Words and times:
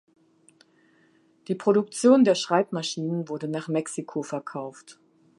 Die 1.47 1.53
Produktion 1.53 2.23
der 2.23 2.33
Schreibmaschinen 2.33 3.29
wurde 3.29 3.47
nach 3.47 3.67
Mexiko 3.67 4.23
verkauft. 4.23 4.99